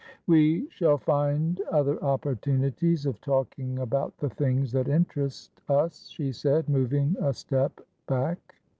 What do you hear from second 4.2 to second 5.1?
things that